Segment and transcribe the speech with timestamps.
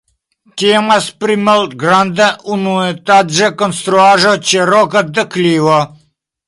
[0.61, 5.81] Temas pri malgranda, unuetaĝa konstruaĵo ĉe roka deklivo.